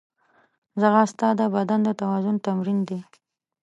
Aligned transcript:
ځغاسته 0.79 1.27
د 1.39 1.41
بدن 1.55 1.79
د 1.85 1.89
توازن 2.01 2.35
تمرین 2.45 2.79
دی 2.89 2.99